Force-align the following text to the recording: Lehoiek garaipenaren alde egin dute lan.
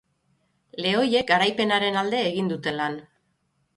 Lehoiek 0.85 1.29
garaipenaren 1.33 2.01
alde 2.05 2.25
egin 2.31 2.53
dute 2.55 2.75
lan. 2.83 2.97